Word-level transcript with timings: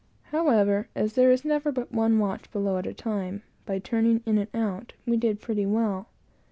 However, 0.31 0.89
as 0.95 1.13
there 1.13 1.31
is 1.31 1.45
never 1.45 1.71
but 1.71 1.91
one 1.91 2.17
watch 2.17 2.49
below 2.51 2.77
at 2.79 2.87
a 2.87 2.93
time, 2.95 3.43
by 3.67 3.77
'turning 3.77 4.23
in 4.25 4.39
and 4.39 4.49
out,' 4.51 4.93
we 5.05 5.15
did 5.15 5.39
pretty 5.39 5.67
well. 5.67 6.07